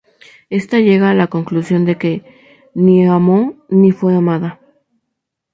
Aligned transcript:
Esta 0.49 0.79
llega 0.79 1.11
a 1.11 1.13
la 1.13 1.27
conclusión 1.27 1.85
de 1.85 1.99
que 1.99 2.23
ni 2.73 3.05
amó 3.05 3.53
ni 3.69 3.91
fue 3.91 4.15
amada. 4.15 4.59